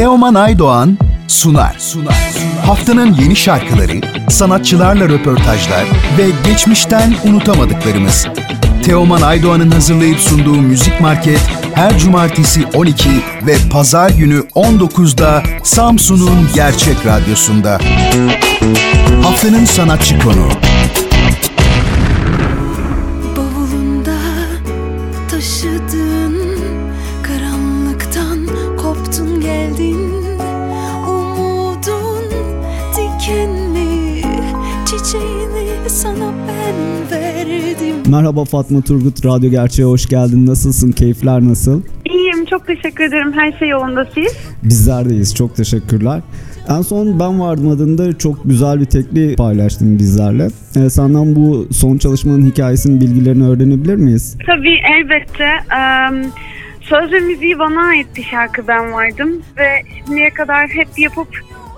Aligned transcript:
Teoman 0.00 0.34
Aydoğan 0.34 0.98
sunar. 1.28 1.76
sunar. 1.78 2.34
Haftanın 2.66 3.14
yeni 3.14 3.36
şarkıları, 3.36 4.00
sanatçılarla 4.30 5.08
röportajlar 5.08 5.84
ve 6.18 6.50
geçmişten 6.50 7.14
unutamadıklarımız. 7.24 8.26
Teoman 8.84 9.22
Aydoğan'ın 9.22 9.70
hazırlayıp 9.70 10.18
sunduğu 10.18 10.54
Müzik 10.54 11.00
Market 11.00 11.40
her 11.74 11.98
cumartesi 11.98 12.66
12 12.74 13.08
ve 13.46 13.56
pazar 13.70 14.10
günü 14.10 14.38
19'da 14.54 15.42
Samsun'un 15.64 16.48
Gerçek 16.54 17.06
Radyosu'nda. 17.06 17.78
Haftanın 19.22 19.64
sanatçı 19.64 20.18
konuğu. 20.18 20.50
Merhaba 38.10 38.44
Fatma 38.44 38.80
Turgut, 38.80 39.24
Radyo 39.24 39.50
Gerçeğe 39.50 39.84
hoş 39.84 40.06
geldin. 40.08 40.46
Nasılsın? 40.46 40.92
Keyifler 40.92 41.40
nasıl? 41.40 41.82
İyiyim, 42.04 42.44
çok 42.44 42.66
teşekkür 42.66 43.04
ederim. 43.04 43.32
Her 43.32 43.52
şey 43.52 43.68
yolunda 43.68 44.08
siz? 44.14 44.36
Bizler 44.62 45.08
deyiz, 45.08 45.34
çok 45.34 45.56
teşekkürler. 45.56 46.20
En 46.68 46.82
son 46.82 47.20
Ben 47.20 47.40
Vardım 47.40 47.68
adında 47.68 48.18
çok 48.18 48.38
güzel 48.44 48.80
bir 48.80 48.84
tekli 48.84 49.36
paylaştın 49.36 49.98
bizlerle. 49.98 50.48
Ee, 50.76 50.90
senden 50.90 51.36
bu 51.36 51.68
son 51.72 51.98
çalışmanın 51.98 52.50
hikayesinin 52.50 53.00
bilgilerini 53.00 53.48
öğrenebilir 53.48 53.96
miyiz? 53.96 54.36
Tabii, 54.46 54.78
elbette. 54.98 55.50
Um, 55.74 56.32
söz 56.80 57.12
ve 57.12 57.20
müziği 57.20 57.58
bana 57.58 57.86
ait 57.86 58.06
bir 58.16 58.24
şarkı 58.24 58.68
Ben 58.68 58.92
Vardım. 58.92 59.42
Ve 59.58 59.68
şimdiye 59.98 60.30
kadar 60.30 60.68
hep 60.68 60.88
yapıp 60.98 61.28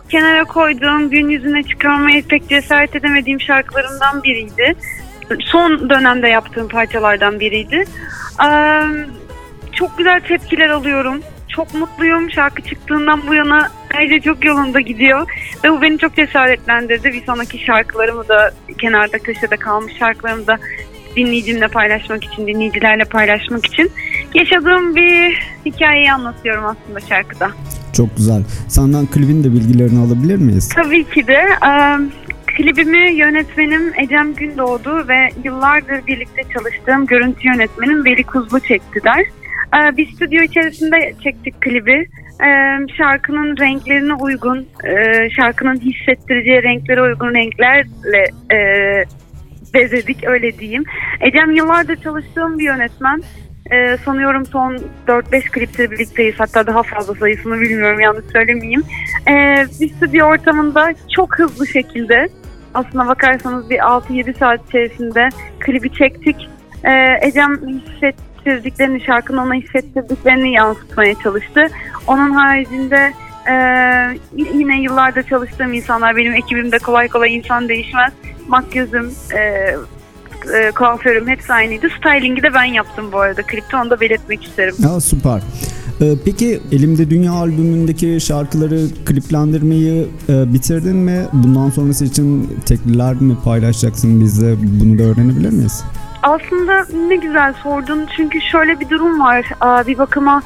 kenara 0.08 0.44
koyduğum, 0.44 1.10
gün 1.10 1.28
yüzüne 1.28 1.62
çıkarmaya 1.62 2.22
pek 2.28 2.48
cesaret 2.48 2.96
edemediğim 2.96 3.40
şarkılarımdan 3.40 4.22
biriydi 4.24 4.74
son 5.40 5.90
dönemde 5.90 6.28
yaptığım 6.28 6.68
parçalardan 6.68 7.40
biriydi. 7.40 7.84
çok 9.72 9.98
güzel 9.98 10.20
tepkiler 10.20 10.68
alıyorum. 10.68 11.20
Çok 11.48 11.74
mutluyum. 11.74 12.30
Şarkı 12.30 12.62
çıktığından 12.62 13.26
bu 13.26 13.34
yana 13.34 13.68
her 13.88 14.08
şey 14.08 14.20
çok 14.20 14.44
yolunda 14.44 14.80
gidiyor. 14.80 15.30
Ve 15.64 15.72
bu 15.72 15.82
beni 15.82 15.98
çok 15.98 16.16
cesaretlendirdi. 16.16 17.12
Bir 17.12 17.24
sonraki 17.24 17.64
şarkılarımı 17.64 18.28
da 18.28 18.50
kenarda 18.80 19.18
köşede 19.18 19.56
kalmış 19.56 19.92
şarkılarımı 19.98 20.46
da 20.46 20.58
dinleyicimle 21.16 21.68
paylaşmak 21.68 22.24
için, 22.24 22.46
dinleyicilerle 22.46 23.04
paylaşmak 23.04 23.66
için 23.66 23.90
yaşadığım 24.34 24.96
bir 24.96 25.42
hikayeyi 25.66 26.12
anlatıyorum 26.12 26.64
aslında 26.64 27.00
şarkıda. 27.00 27.50
Çok 27.92 28.16
güzel. 28.16 28.42
Senden 28.68 29.06
klibin 29.06 29.44
de 29.44 29.52
bilgilerini 29.52 30.06
alabilir 30.06 30.36
miyiz? 30.36 30.68
Tabii 30.68 31.04
ki 31.04 31.26
de. 31.26 31.48
Klibimi 32.56 33.12
yönetmenim 33.12 33.92
Ecem 33.98 34.34
Gündoğdu 34.34 35.08
ve 35.08 35.28
yıllardır 35.44 36.06
birlikte 36.06 36.42
çalıştığım 36.54 37.06
görüntü 37.06 37.48
yönetmenim 37.48 38.04
Veli 38.04 38.24
Kuzlu 38.24 38.60
çektiler. 38.60 39.24
Ee, 39.74 39.96
bir 39.96 40.12
stüdyo 40.12 40.42
içerisinde 40.42 41.14
çektik 41.22 41.60
klibi. 41.60 42.08
Ee, 42.44 42.78
şarkının 42.96 43.56
renklerine 43.56 44.14
uygun, 44.14 44.66
e, 44.84 45.30
şarkının 45.30 45.80
hissettireceği 45.80 46.62
renklere 46.62 47.02
uygun 47.02 47.34
renklerle 47.34 48.24
e, 48.52 48.58
bezedik 49.74 50.24
öyle 50.24 50.58
diyeyim. 50.58 50.84
Ecem 51.20 51.50
yıllardır 51.50 51.96
çalıştığım 51.96 52.58
bir 52.58 52.64
yönetmen. 52.64 53.22
Ee, 53.72 53.96
sanıyorum 54.04 54.46
son 54.46 54.78
4-5 55.08 55.50
klipte 55.50 55.90
birlikteyiz. 55.90 56.34
Hatta 56.38 56.66
daha 56.66 56.82
fazla 56.82 57.14
sayısını 57.14 57.60
bilmiyorum 57.60 58.00
yanlış 58.00 58.24
söylemeyeyim. 58.32 58.82
Ee, 59.28 59.66
bir 59.80 59.88
stüdyo 59.88 60.26
ortamında 60.26 60.94
çok 61.16 61.38
hızlı 61.38 61.66
şekilde 61.66 62.28
aslına 62.74 63.08
bakarsanız 63.08 63.70
bir 63.70 63.78
6-7 63.78 64.38
saat 64.38 64.68
içerisinde 64.68 65.28
klibi 65.60 65.92
çektik. 65.92 66.48
Ee, 66.84 67.26
Ecem 67.26 67.60
hissettirdiklerini, 67.68 69.00
şarkının 69.00 69.38
ona 69.38 69.54
hissettirdiklerini 69.54 70.52
yansıtmaya 70.52 71.14
çalıştı. 71.14 71.66
Onun 72.06 72.30
haricinde 72.30 73.12
e, 73.50 73.54
yine 74.54 74.82
yıllarda 74.82 75.22
çalıştığım 75.22 75.72
insanlar, 75.72 76.16
benim 76.16 76.34
ekibimde 76.34 76.78
kolay 76.78 77.08
kolay 77.08 77.36
insan 77.36 77.68
değişmez. 77.68 78.12
Makyözüm, 78.48 79.12
e, 79.34 79.40
e, 80.54 80.70
kuaförüm 80.70 81.28
hepsi 81.28 81.52
aynıydı. 81.52 81.88
Styling'i 81.90 82.42
de 82.42 82.54
ben 82.54 82.64
yaptım 82.64 83.12
bu 83.12 83.20
arada 83.20 83.42
klipte 83.42 83.76
onu 83.76 83.90
da 83.90 84.00
belirtmek 84.00 84.44
isterim. 84.44 84.74
Ya 84.78 85.00
süper. 85.00 85.40
Ee, 86.02 86.14
peki 86.24 86.60
Elimde 86.72 87.10
Dünya 87.10 87.32
albümündeki 87.32 88.20
şarkıları 88.20 88.78
kliplendirmeyi 89.06 90.08
e, 90.28 90.52
bitirdin 90.54 90.96
mi? 90.96 91.26
Bundan 91.32 91.70
sonrası 91.70 92.04
için 92.04 92.58
tekliler 92.66 93.14
mi 93.14 93.36
paylaşacaksın 93.44 94.20
bizle? 94.20 94.56
Bunu 94.80 94.98
da 94.98 95.02
öğrenebilir 95.02 95.50
miyiz? 95.50 95.84
Aslında 96.22 96.86
ne 97.08 97.16
güzel 97.16 97.52
sordun 97.62 98.06
çünkü 98.16 98.40
şöyle 98.40 98.80
bir 98.80 98.88
durum 98.88 99.20
var. 99.20 99.46
Bir 99.86 99.98
bakıma 99.98 100.42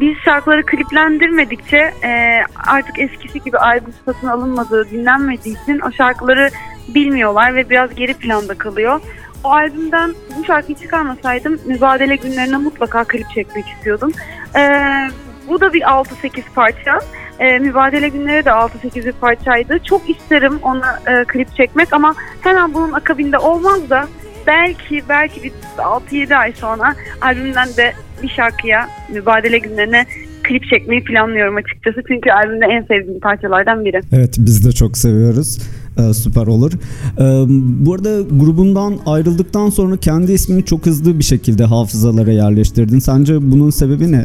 biz 0.00 0.16
şarkıları 0.24 0.66
kliplendirmedikçe 0.66 1.76
e, 1.76 2.40
artık 2.66 2.98
eskisi 2.98 3.40
gibi 3.40 3.58
albüm 3.58 3.94
satın 4.04 4.26
alınmadığı, 4.26 4.90
dinlenmediği 4.90 5.62
için 5.62 5.80
o 5.80 5.92
şarkıları 5.92 6.50
bilmiyorlar 6.94 7.54
ve 7.54 7.70
biraz 7.70 7.94
geri 7.94 8.14
planda 8.14 8.54
kalıyor. 8.54 9.00
O 9.44 9.48
albümden 9.48 10.14
bu 10.38 10.44
şarkıyı 10.44 10.78
çıkarmasaydım 10.78 11.58
mübadele 11.66 12.16
günlerine 12.16 12.56
mutlaka 12.56 13.04
klip 13.04 13.30
çekmek 13.34 13.64
istiyordum. 13.68 14.12
Ee, 14.56 15.10
bu 15.48 15.60
da 15.60 15.72
bir 15.72 15.80
6-8 15.80 16.42
parça. 16.54 16.98
Ee, 17.38 17.58
mübadele 17.58 18.08
günleri 18.08 18.44
de 18.44 18.50
6-8 18.50 19.06
bir 19.06 19.12
parçaydı. 19.12 19.78
Çok 19.84 20.10
isterim 20.10 20.58
ona 20.62 21.00
e, 21.06 21.24
klip 21.24 21.56
çekmek 21.56 21.92
ama 21.92 22.14
hemen 22.40 22.74
bunun 22.74 22.92
akabinde 22.92 23.38
olmaz 23.38 23.90
da 23.90 24.06
belki 24.46 25.02
belki 25.08 25.42
bir 25.42 25.52
6-7 25.78 26.36
ay 26.36 26.52
sonra 26.52 26.94
albümden 27.20 27.68
de 27.76 27.92
bir 28.22 28.28
şarkıya 28.28 28.88
mübadele 29.12 29.58
günlerine 29.58 30.06
klip 30.42 30.64
çekmeyi 30.64 31.04
planlıyorum 31.04 31.56
açıkçası. 31.56 32.02
Çünkü 32.08 32.30
albümde 32.30 32.66
en 32.66 32.82
sevdiğim 32.82 33.20
parçalardan 33.20 33.84
biri. 33.84 34.00
Evet 34.12 34.34
biz 34.38 34.66
de 34.66 34.72
çok 34.72 34.98
seviyoruz. 34.98 35.58
Ee, 35.98 36.14
süper 36.14 36.46
olur. 36.46 36.72
Ee, 36.72 37.44
bu 37.86 37.94
arada 37.94 38.22
grubundan 38.22 38.94
ayrıldıktan 39.06 39.70
sonra 39.70 39.96
kendi 39.96 40.32
ismini 40.32 40.64
çok 40.64 40.86
hızlı 40.86 41.18
bir 41.18 41.24
şekilde 41.24 41.64
hafızalara 41.64 42.30
yerleştirdin. 42.30 42.98
Sence 42.98 43.34
bunun 43.40 43.70
sebebi 43.70 44.12
ne? 44.12 44.24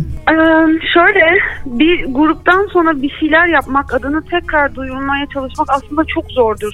Şöyle 0.93 1.39
bir 1.65 2.05
gruptan 2.05 2.67
sonra 2.73 3.01
bir 3.01 3.09
şeyler 3.19 3.47
yapmak, 3.47 3.93
adını 3.93 4.21
tekrar 4.21 4.75
duyurmaya 4.75 5.25
çalışmak 5.33 5.69
aslında 5.69 6.03
çok 6.05 6.31
zordur. 6.31 6.71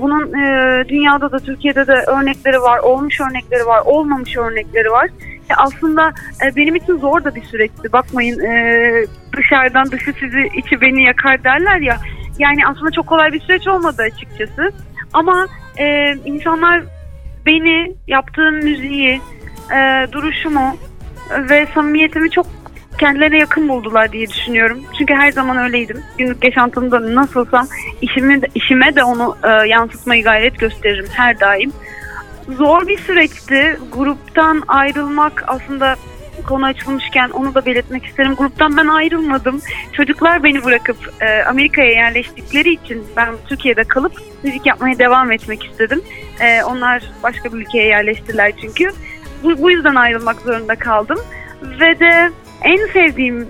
Bunun 0.00 0.32
e, 0.32 0.84
dünyada 0.88 1.32
da 1.32 1.38
Türkiye'de 1.38 1.86
de 1.86 1.92
örnekleri 1.92 2.60
var, 2.60 2.78
olmuş 2.78 3.20
örnekleri 3.20 3.66
var, 3.66 3.82
olmamış 3.84 4.36
örnekleri 4.36 4.90
var. 4.90 5.08
E, 5.50 5.54
aslında 5.56 6.12
e, 6.44 6.56
benim 6.56 6.74
için 6.74 6.98
zor 6.98 7.24
da 7.24 7.34
bir 7.34 7.42
süreçti. 7.42 7.92
Bakmayın 7.92 8.40
e, 8.40 8.92
dışarıdan 9.36 9.90
dışı 9.90 10.12
sizi 10.20 10.50
içi 10.58 10.80
beni 10.80 11.04
yakar 11.04 11.44
derler 11.44 11.80
ya. 11.80 11.96
Yani 12.38 12.66
aslında 12.66 12.90
çok 12.90 13.06
kolay 13.06 13.32
bir 13.32 13.40
süreç 13.40 13.68
olmadı 13.68 14.02
açıkçası. 14.02 14.72
Ama 15.12 15.46
e, 15.78 16.14
insanlar 16.24 16.82
beni, 17.46 17.94
yaptığım 18.06 18.54
müziği, 18.54 19.20
e, 19.74 20.06
duruşumu 20.12 20.76
ve 21.50 21.66
samimiyetimi 21.74 22.30
çok 22.30 22.46
kendilerine 22.98 23.38
yakın 23.38 23.68
buldular 23.68 24.12
diye 24.12 24.28
düşünüyorum. 24.28 24.80
Çünkü 24.98 25.14
her 25.14 25.32
zaman 25.32 25.56
öyleydim. 25.56 26.02
Günlük 26.18 26.44
yaşantımda 26.44 27.14
nasılsam 27.14 27.66
işimi 28.02 28.40
işime 28.54 28.96
de 28.96 29.04
onu 29.04 29.36
e, 29.44 29.68
yansıtmayı 29.68 30.24
gayret 30.24 30.58
gösteririm 30.58 31.06
her 31.12 31.40
daim. 31.40 31.72
Zor 32.48 32.88
bir 32.88 32.98
süreçti. 32.98 33.78
Gruptan 33.92 34.62
ayrılmak 34.68 35.44
aslında 35.46 35.96
konu 36.46 36.64
açılmışken 36.64 37.30
onu 37.30 37.54
da 37.54 37.66
belirtmek 37.66 38.06
isterim. 38.06 38.34
Gruptan 38.34 38.76
ben 38.76 38.86
ayrılmadım. 38.86 39.60
Çocuklar 39.92 40.42
beni 40.42 40.64
bırakıp 40.64 40.96
e, 41.20 41.44
Amerika'ya 41.44 41.90
yerleştikleri 41.90 42.72
için 42.72 43.04
ben 43.16 43.28
Türkiye'de 43.48 43.84
kalıp 43.84 44.12
müzik 44.42 44.66
yapmaya 44.66 44.98
devam 44.98 45.32
etmek 45.32 45.64
istedim. 45.64 46.02
E, 46.40 46.62
onlar 46.62 47.02
başka 47.22 47.52
bir 47.52 47.58
ülkeye 47.58 47.86
yerleştiler 47.86 48.52
çünkü. 48.60 48.90
Bu, 49.42 49.62
bu 49.62 49.70
yüzden 49.70 49.94
ayrılmak 49.94 50.40
zorunda 50.40 50.74
kaldım. 50.74 51.18
Ve 51.62 52.00
de 52.00 52.30
en 52.62 52.86
sevdiğim 52.92 53.48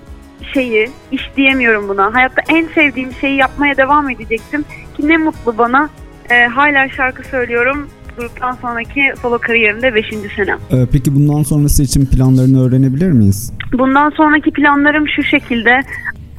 şeyi, 0.53 0.89
iş 1.11 1.31
diyemiyorum 1.37 1.89
buna. 1.89 2.13
Hayatta 2.13 2.41
en 2.49 2.67
sevdiğim 2.67 3.13
şeyi 3.13 3.35
yapmaya 3.35 3.77
devam 3.77 4.09
edecektim. 4.09 4.65
Ki 4.97 5.07
ne 5.07 5.17
mutlu 5.17 5.57
bana. 5.57 5.89
E, 6.29 6.45
hala 6.45 6.89
şarkı 6.89 7.23
söylüyorum 7.23 7.89
gruptan 8.17 8.51
sonraki 8.51 9.13
solo 9.21 9.37
kariyerimde 9.37 9.95
5. 9.95 10.05
senem. 10.35 10.59
Ee, 10.71 10.85
peki 10.91 11.15
bundan 11.15 11.43
sonrası 11.43 11.83
için 11.83 12.05
planlarını 12.05 12.67
öğrenebilir 12.67 13.11
miyiz? 13.11 13.53
Bundan 13.73 14.09
sonraki 14.09 14.51
planlarım 14.51 15.07
şu 15.07 15.23
şekilde. 15.23 15.79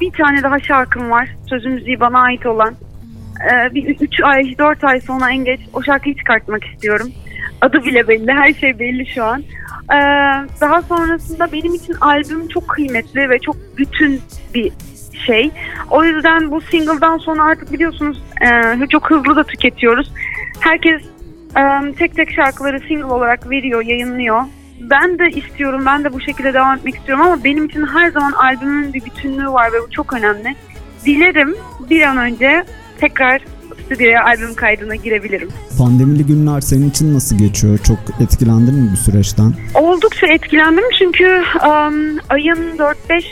Bir 0.00 0.10
tane 0.10 0.42
daha 0.42 0.60
şarkım 0.60 1.10
var. 1.10 1.28
Sözü 1.46 1.68
müziği 1.68 2.00
bana 2.00 2.20
ait 2.20 2.46
olan. 2.46 2.74
Ee, 3.44 3.74
bir 3.74 3.96
3 4.00 4.20
ay, 4.22 4.58
4 4.58 4.84
ay 4.84 5.00
sonra 5.00 5.30
en 5.30 5.44
geç 5.44 5.60
o 5.72 5.82
şarkıyı 5.82 6.16
çıkartmak 6.16 6.64
istiyorum. 6.64 7.08
Adı 7.60 7.84
bile 7.84 8.08
belli, 8.08 8.32
her 8.32 8.54
şey 8.54 8.78
belli 8.78 9.06
şu 9.06 9.24
an. 9.24 9.42
Ee, 9.92 9.96
daha 10.60 10.82
sonrasında 10.82 11.52
benim 11.52 11.74
için 11.74 11.94
albüm 12.00 12.48
çok 12.48 12.68
kıymetli 12.68 13.30
ve 13.30 13.38
çok 13.38 13.56
bütün 13.76 14.20
bir 14.54 14.72
şey. 15.26 15.50
O 15.90 16.04
yüzden 16.04 16.50
bu 16.50 16.60
single'dan 16.60 17.18
sonra 17.18 17.44
artık 17.44 17.72
biliyorsunuz 17.72 18.22
e, 18.40 18.86
çok 18.88 19.10
hızlı 19.10 19.36
da 19.36 19.44
tüketiyoruz. 19.44 20.12
Herkes 20.60 21.02
tek 21.98 22.16
tek 22.16 22.30
şarkıları 22.30 22.80
single 22.80 23.04
olarak 23.04 23.50
veriyor, 23.50 23.84
yayınlıyor. 23.84 24.42
Ben 24.80 25.18
de 25.18 25.28
istiyorum, 25.30 25.82
ben 25.86 26.04
de 26.04 26.12
bu 26.12 26.20
şekilde 26.20 26.54
devam 26.54 26.76
etmek 26.76 26.94
istiyorum 26.94 27.24
ama 27.24 27.44
benim 27.44 27.64
için 27.64 27.86
her 27.86 28.10
zaman 28.10 28.32
albümün 28.32 28.92
bir 28.92 29.04
bütünlüğü 29.04 29.48
var 29.48 29.72
ve 29.72 29.76
bu 29.86 29.90
çok 29.90 30.12
önemli. 30.12 30.54
Dilerim 31.04 31.56
bir 31.90 32.02
an 32.02 32.16
önce 32.16 32.64
tekrar 33.00 33.42
stüdyoya 33.84 34.24
albüm 34.24 34.54
kaydına 34.54 34.94
girebilirim. 34.94 35.48
Pandemili 35.78 36.26
günler 36.26 36.60
senin 36.60 36.90
için 36.90 37.14
nasıl 37.14 37.38
geçiyor? 37.38 37.78
Çok 37.78 37.98
etkilendin 38.20 38.74
mi 38.74 38.90
bu 38.92 38.96
süreçten? 38.96 39.52
Oldukça 39.74 40.26
etkilendim 40.26 40.84
çünkü 40.98 41.42
um, 41.64 42.18
ayın 42.28 42.76
4-5 42.76 42.94
e, 43.10 43.22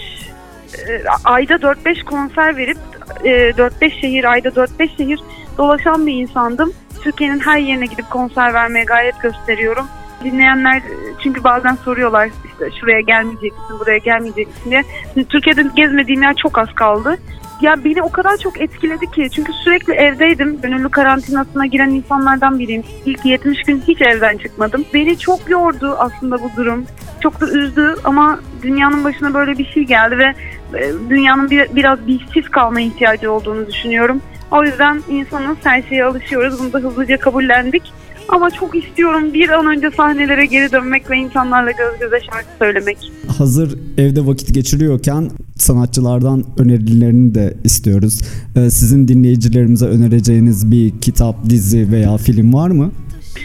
ayda 1.24 1.54
4-5 1.54 2.04
konser 2.04 2.56
verip 2.56 2.78
e, 3.24 3.30
4-5 3.30 4.00
şehir 4.00 4.24
ayda 4.24 4.48
4-5 4.48 4.96
şehir 4.96 5.20
dolaşan 5.58 6.06
bir 6.06 6.12
insandım. 6.12 6.72
Türkiye'nin 7.02 7.40
her 7.40 7.58
yerine 7.58 7.86
gidip 7.86 8.10
konser 8.10 8.54
vermeye 8.54 8.84
gayret 8.84 9.20
gösteriyorum. 9.20 9.86
Dinleyenler 10.24 10.82
çünkü 11.22 11.44
bazen 11.44 11.74
soruyorlar 11.74 12.26
işte 12.26 12.70
şuraya 12.80 13.00
gelmeyecek 13.00 13.52
misin, 13.52 13.78
buraya 13.80 13.98
gelmeyecek 13.98 14.48
misin 14.48 14.70
diye. 14.70 14.84
Türkiye'de 15.24 15.64
gezmediğim 15.76 16.22
yer 16.22 16.34
çok 16.34 16.58
az 16.58 16.68
kaldı 16.74 17.18
ya 17.60 17.84
beni 17.84 18.02
o 18.02 18.10
kadar 18.10 18.36
çok 18.36 18.60
etkiledi 18.60 19.10
ki 19.10 19.28
çünkü 19.30 19.52
sürekli 19.52 19.92
evdeydim. 19.92 20.60
Gönüllü 20.60 20.88
karantinasına 20.88 21.66
giren 21.66 21.90
insanlardan 21.90 22.58
biriyim. 22.58 22.82
İlk 23.06 23.24
70 23.24 23.62
gün 23.62 23.82
hiç 23.88 24.02
evden 24.02 24.36
çıkmadım. 24.36 24.84
Beni 24.94 25.18
çok 25.18 25.50
yordu 25.50 25.96
aslında 25.98 26.42
bu 26.42 26.50
durum. 26.56 26.84
Çok 27.20 27.40
da 27.40 27.48
üzdü 27.48 27.94
ama 28.04 28.40
dünyanın 28.62 29.04
başına 29.04 29.34
böyle 29.34 29.58
bir 29.58 29.64
şey 29.64 29.82
geldi 29.82 30.18
ve 30.18 30.34
e, 30.78 30.92
dünyanın 31.10 31.50
bir, 31.50 31.76
biraz 31.76 32.06
bilsiz 32.06 32.48
kalma 32.50 32.80
ihtiyacı 32.80 33.32
olduğunu 33.32 33.66
düşünüyorum. 33.66 34.22
O 34.50 34.64
yüzden 34.64 35.02
insanız 35.10 35.56
her 35.64 35.82
şeye 35.82 36.04
alışıyoruz. 36.04 36.60
Bunu 36.60 36.72
da 36.72 36.78
hızlıca 36.78 37.16
kabullendik. 37.16 37.82
Ama 38.28 38.50
çok 38.50 38.76
istiyorum 38.76 39.34
bir 39.34 39.48
an 39.48 39.66
önce 39.66 39.90
sahnelere 39.96 40.46
geri 40.46 40.72
dönmek 40.72 41.10
ve 41.10 41.16
insanlarla 41.16 41.70
göz 41.70 41.98
göze 42.00 42.20
şarkı 42.30 42.48
söylemek. 42.58 43.12
Hazır 43.38 43.78
evde 43.98 44.26
vakit 44.26 44.54
geçiriyorken 44.54 45.30
sanatçılardan 45.56 46.44
önerilerini 46.58 47.34
de 47.34 47.54
istiyoruz. 47.64 48.20
Ee, 48.56 48.70
sizin 48.70 49.08
dinleyicilerimize 49.08 49.86
önereceğiniz 49.86 50.70
bir 50.70 51.00
kitap, 51.00 51.50
dizi 51.50 51.92
veya 51.92 52.16
film 52.16 52.54
var 52.54 52.70
mı? 52.70 52.90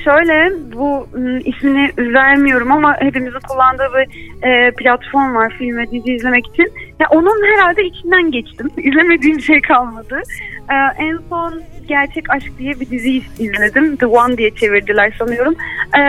Şöyle 0.04 0.52
bu 0.74 1.08
ıı, 1.16 1.40
ismini 1.40 1.92
vermiyorum 1.98 2.72
ama 2.72 2.96
hepimizin 3.00 3.40
kullandığı 3.40 3.90
bir 3.96 4.32
e, 4.48 4.72
platform 4.72 5.36
var 5.36 5.54
film 5.58 5.78
ve 5.78 5.92
dizi 5.92 6.14
izlemek 6.14 6.48
için. 6.48 6.74
Ya 7.00 7.08
onun 7.10 7.46
herhalde 7.46 7.84
içinden 7.84 8.32
geçtim. 8.32 8.70
İzlemediğim 8.78 9.40
şey 9.40 9.62
kalmadı. 9.62 10.22
E, 10.70 11.04
en 11.04 11.20
son 11.30 11.62
Gerçek 11.88 12.30
Aşk 12.30 12.60
diye 12.60 12.80
bir 12.80 12.90
dizi 12.90 13.22
izledim. 13.40 13.96
The 13.96 14.06
One 14.06 14.38
diye 14.38 14.56
çevirdiler 14.56 15.16
sanıyorum. 15.20 15.56
E, 15.98 16.02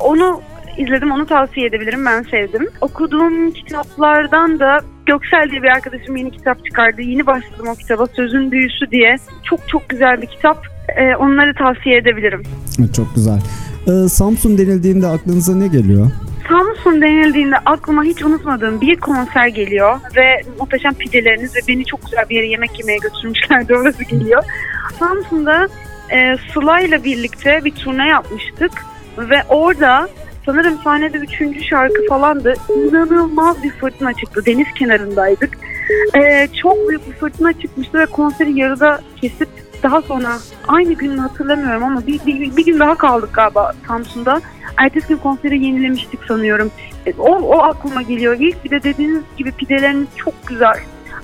onu 0.00 0.42
izledim 0.76 1.12
onu 1.12 1.26
tavsiye 1.26 1.66
edebilirim 1.66 2.06
ben 2.06 2.22
sevdim. 2.22 2.68
Okuduğum 2.80 3.50
kitaplardan 3.50 4.60
da 4.60 4.80
Göksel 5.06 5.50
diye 5.50 5.62
bir 5.62 5.68
arkadaşım 5.68 6.16
yeni 6.16 6.30
kitap 6.30 6.64
çıkardı. 6.64 7.02
Yeni 7.02 7.26
başladım 7.26 7.66
o 7.68 7.74
kitaba 7.74 8.06
Sözün 8.06 8.52
Büyüsü 8.52 8.90
diye. 8.90 9.16
Çok 9.42 9.68
çok 9.68 9.88
güzel 9.88 10.22
bir 10.22 10.26
kitap. 10.26 10.71
Ee, 10.96 11.16
onları 11.16 11.54
tavsiye 11.54 11.96
edebilirim. 11.96 12.42
Çok 12.96 13.14
güzel. 13.14 13.38
Ee, 13.86 14.08
Samsun 14.08 14.58
denildiğinde 14.58 15.06
aklınıza 15.06 15.54
ne 15.56 15.68
geliyor? 15.68 16.10
Samsun 16.48 17.02
denildiğinde 17.02 17.56
aklıma 17.66 18.04
hiç 18.04 18.22
unutmadığım 18.22 18.80
bir 18.80 18.96
konser 18.96 19.46
geliyor 19.46 20.00
ve 20.16 20.42
muhteşem 20.60 20.94
pideleriniz 20.94 21.56
ve 21.56 21.60
beni 21.68 21.84
çok 21.84 22.04
güzel 22.04 22.24
bir 22.30 22.36
yere 22.36 22.46
yemek 22.46 22.78
yemeye 22.80 22.98
götürmüşlerdi 22.98 23.74
orası 23.76 24.04
geliyor. 24.04 24.42
Samsun'da 24.98 25.68
e, 26.10 26.36
Sıla 26.52 26.80
ile 26.80 27.04
birlikte 27.04 27.60
bir 27.64 27.70
turne 27.70 28.08
yapmıştık 28.08 28.72
ve 29.18 29.42
orada 29.48 30.08
sanırım 30.46 30.78
sahnede 30.84 31.18
üçüncü 31.18 31.64
şarkı 31.64 32.06
falandı. 32.08 32.54
İnanılmaz 32.76 33.62
bir 33.62 33.70
fırtına 33.70 34.12
çıktı. 34.12 34.46
Deniz 34.46 34.66
kenarındaydık. 34.78 35.58
Ee, 36.16 36.48
çok 36.62 36.88
büyük 36.88 37.08
bir 37.08 37.12
fırtına 37.12 37.52
çıkmıştı 37.52 37.98
ve 37.98 38.06
konseri 38.06 38.58
yarıda 38.58 39.00
kesip 39.20 39.48
daha 39.82 40.02
sonra 40.02 40.38
aynı 40.68 40.92
günü 40.92 41.20
hatırlamıyorum 41.20 41.84
ama 41.84 42.06
bir, 42.06 42.26
bir, 42.26 42.56
bir 42.56 42.66
gün 42.66 42.80
daha 42.80 42.94
kaldık 42.94 43.30
galiba 43.32 43.72
Samsun'da. 43.88 44.40
Ertesi 44.76 45.08
gün 45.08 45.16
konseri 45.16 45.64
yenilemiştik 45.64 46.24
sanıyorum. 46.28 46.70
E, 47.06 47.12
o, 47.18 47.36
o 47.36 47.58
aklıma 47.62 48.02
geliyor. 48.02 48.36
İlk 48.40 48.64
bir 48.64 48.70
de 48.70 48.82
dediğiniz 48.82 49.22
gibi 49.36 49.52
pideleriniz 49.52 50.08
çok 50.16 50.46
güzel. 50.46 50.76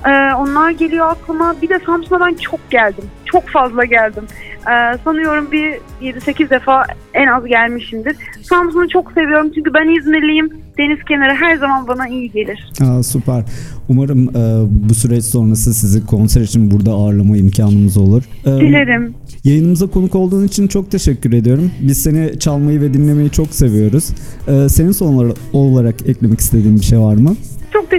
Ee, 0.06 0.34
onlar 0.34 0.70
geliyor 0.70 1.06
aklıma. 1.10 1.54
Bir 1.62 1.68
de 1.68 1.80
Samsun'a 1.86 2.20
ben 2.26 2.34
çok 2.34 2.70
geldim. 2.70 3.04
Çok 3.24 3.48
fazla 3.48 3.84
geldim. 3.84 4.24
Ee, 4.58 4.98
sanıyorum 5.04 5.48
bir 5.52 5.74
7-8 6.02 6.50
defa 6.50 6.84
en 7.14 7.26
az 7.26 7.46
gelmişimdir. 7.46 8.16
Samsun'u 8.42 8.88
çok 8.88 9.12
seviyorum 9.12 9.50
çünkü 9.54 9.74
ben 9.74 9.98
İzmirliyim. 10.00 10.50
Deniz 10.78 11.04
kenarı 11.08 11.34
her 11.34 11.56
zaman 11.56 11.88
bana 11.88 12.08
iyi 12.08 12.30
gelir. 12.30 12.72
Aa, 12.82 13.02
süper. 13.02 13.44
Umarım 13.88 14.28
e, 14.28 14.66
bu 14.88 14.94
süreç 14.94 15.24
sonrası 15.24 15.74
sizi 15.74 16.06
konser 16.06 16.40
için 16.40 16.70
burada 16.70 16.90
ağırlama 16.90 17.36
imkanımız 17.36 17.96
olur. 17.96 18.22
Ee, 18.46 18.50
Dilerim. 18.50 19.14
Yayınımıza 19.44 19.86
konuk 19.86 20.14
olduğun 20.14 20.44
için 20.46 20.68
çok 20.68 20.90
teşekkür 20.90 21.32
ediyorum. 21.32 21.70
Biz 21.80 22.02
seni 22.02 22.38
çalmayı 22.38 22.80
ve 22.80 22.94
dinlemeyi 22.94 23.30
çok 23.30 23.48
seviyoruz. 23.54 24.10
Ee, 24.48 24.68
senin 24.68 24.92
son 24.92 25.34
olarak 25.52 25.94
eklemek 26.08 26.40
istediğin 26.40 26.76
bir 26.76 26.84
şey 26.84 27.00
var 27.00 27.14
mı? 27.14 27.34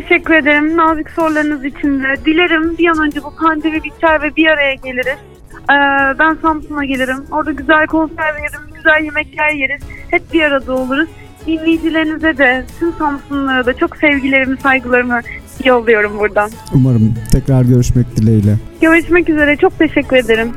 Teşekkür 0.02 0.34
ederim 0.34 0.78
nazik 0.78 1.10
sorularınız 1.10 1.66
için 1.66 2.04
de. 2.04 2.16
Dilerim 2.26 2.78
bir 2.78 2.88
an 2.88 3.00
önce 3.00 3.24
bu 3.24 3.36
pandemi 3.36 3.84
biter 3.84 4.22
ve 4.22 4.36
bir 4.36 4.48
araya 4.48 4.74
geliriz. 4.74 5.18
Ee, 5.54 5.76
ben 6.20 6.38
Samsun'a 6.42 6.86
gelirim. 6.86 7.18
Orada 7.32 7.52
güzel 7.52 7.88
konser 7.88 8.34
veririm, 8.36 8.62
güzel 8.76 9.04
yemekler 9.04 9.50
yeriz. 9.50 9.82
Hep 10.12 10.34
bir 10.34 10.42
arada 10.42 10.74
oluruz. 10.74 11.10
Dinleyicilerinize 11.48 12.38
de, 12.38 12.66
tüm 12.80 12.94
Samsunlulara 12.94 13.66
da 13.66 13.74
çok 13.74 13.98
sevgilerimi, 13.98 14.58
saygılarımı 14.58 15.20
yolluyorum 15.66 16.20
buradan. 16.20 16.52
Umarım 16.74 17.14
tekrar 17.32 17.62
görüşmek 17.62 18.16
dileğiyle. 18.16 18.56
Görüşmek 18.82 19.30
üzere. 19.30 19.58
Çok 19.58 19.80
teşekkür 19.80 20.18
ederim. 20.18 20.54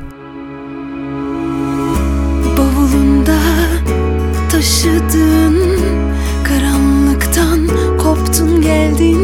Bavulunda 2.57 3.37
taşıdığın 4.51 5.57
karanlıktan 6.43 7.67
koptun 7.97 8.61
geldin 8.61 9.22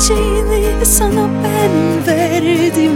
çiçeğini 0.00 0.86
sana 0.86 1.28
ben 1.44 2.06
verdim 2.06 2.87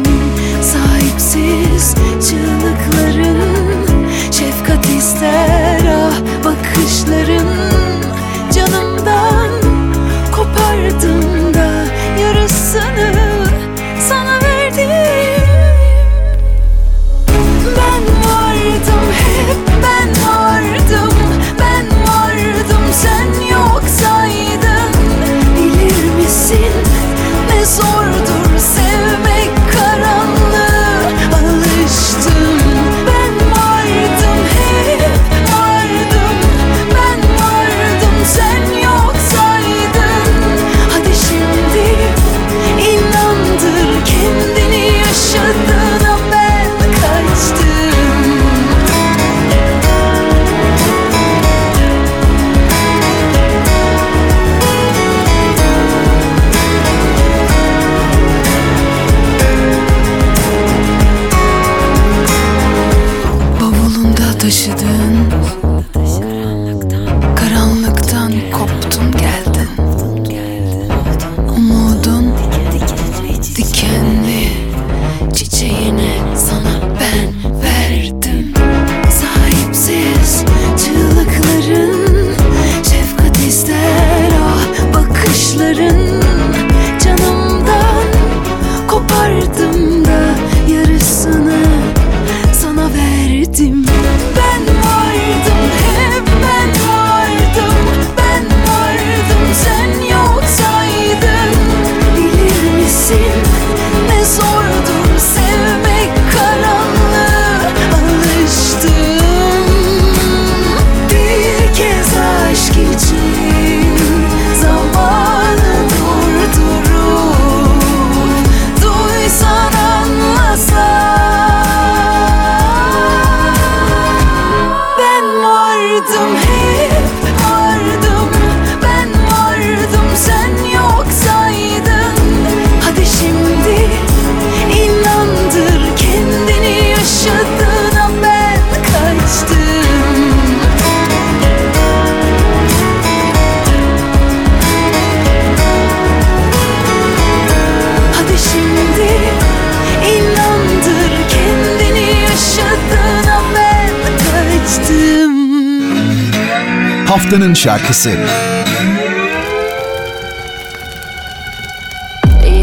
haftanın 157.32 157.54
şarkısı. 157.54 158.10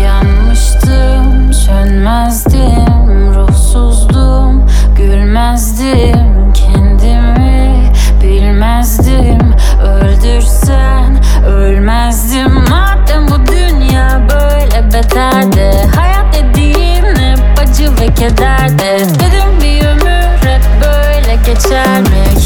Yanmıştım, 0.03 1.53
sönmezdim, 1.53 3.33
ruhsuzdum, 3.35 4.69
gülmezdim, 4.97 6.53
kendimi 6.53 7.91
bilmezdim. 8.23 9.53
Öldürsen 9.83 11.23
ölmezdim 11.47 12.53
madem 12.69 13.27
bu 13.27 13.47
dünya 13.51 14.21
böyle 14.29 14.93
beterdi. 14.93 15.89
Hayat 15.95 16.25
dediğim 16.33 17.05
hep 17.05 17.59
acı 17.59 17.91
ve 18.01 18.13
kederdi. 18.13 19.07
Dedim 19.19 19.61
bir 19.61 19.85
ömür 19.85 20.49
hep 20.49 20.61
böyle 20.81 21.35
geçer 21.35 22.01
mi? 22.01 22.39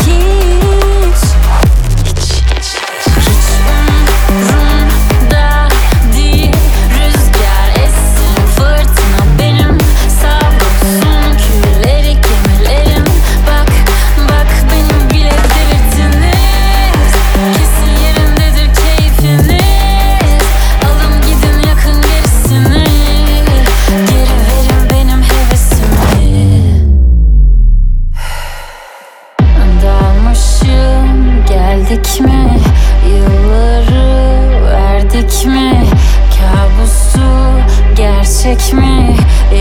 gerçek 38.53 38.73
mi? 38.73 39.15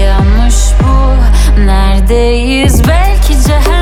Yanlış 0.07 0.55
bu. 0.83 1.15
Neredeyiz? 1.61 2.89
Belki 2.89 3.43
cehennem. 3.43 3.82